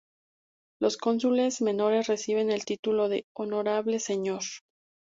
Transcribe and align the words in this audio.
Los 0.79 0.97
cónsules 0.97 1.61
menores 1.61 2.07
reciben 2.07 2.49
el 2.49 2.65
título 2.65 3.07
de 3.07 3.27
"Honorable 3.35 3.99
Señor". 3.99 4.41